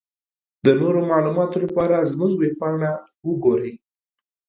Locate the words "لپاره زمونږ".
1.65-2.33